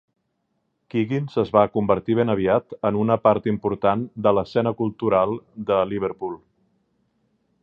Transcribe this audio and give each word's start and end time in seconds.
Quiggins 0.93 1.35
es 1.43 1.51
va 1.57 1.63
convertir 1.75 2.17
ben 2.21 2.33
aviat 2.35 2.75
en 2.91 2.99
una 3.03 3.19
part 3.27 3.51
important 3.53 4.09
de 4.29 4.35
l'escena 4.39 4.77
cultural 4.83 5.41
de 5.73 5.83
Liverpool. 5.95 6.39